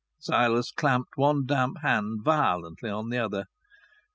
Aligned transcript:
Silas 0.17 0.71
clapped 0.71 1.15
one 1.15 1.45
damp 1.45 1.77
hand 1.83 2.23
violently 2.23 2.89
on 2.89 3.09
the 3.09 3.19
other. 3.19 3.45